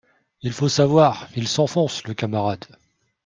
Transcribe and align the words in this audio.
Il 0.41 0.51
faut 0.51 0.67
savoir, 0.67 1.27
Il 1.35 1.47
s’enfonce, 1.47 2.05
le 2.07 2.15
camarade 2.15 2.65